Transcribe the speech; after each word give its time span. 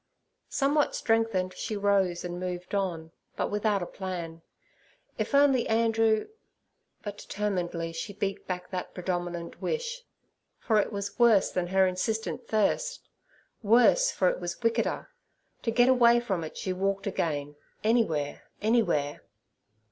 Somewhat 0.49 0.95
strengthened, 0.95 1.53
she 1.55 1.77
rose 1.77 2.25
and 2.25 2.39
moved 2.39 2.73
on, 2.73 3.11
but 3.35 3.51
without 3.51 3.83
a 3.83 3.85
plan. 3.85 4.41
If 5.19 5.35
only 5.35 5.67
Andrew—But 5.67 7.19
determinedly 7.19 7.93
she 7.93 8.11
beat 8.13 8.47
back 8.47 8.71
that 8.71 8.95
predominant 8.95 9.61
wish, 9.61 10.01
for 10.57 10.79
it 10.81 10.91
was 10.91 11.19
worse 11.19 11.51
than 11.51 11.67
her 11.67 11.85
insistent 11.85 12.47
thirst—worse, 12.47 14.09
for 14.09 14.27
it 14.27 14.39
was 14.39 14.59
wickeder. 14.63 15.11
To 15.61 15.69
get 15.69 15.87
away 15.87 16.19
from 16.19 16.43
it 16.43 16.57
she 16.57 16.73
walked 16.73 17.05
again, 17.05 17.55
anywhere, 17.83 18.45
anywhere. 18.59 19.21